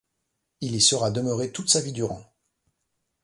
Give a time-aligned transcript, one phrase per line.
[0.61, 2.25] Il y sera demeuré toute sa vie durant.